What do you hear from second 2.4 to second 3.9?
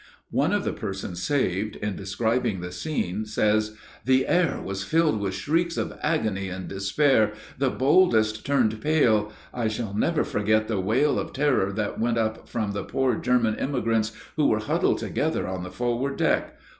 the scene, says: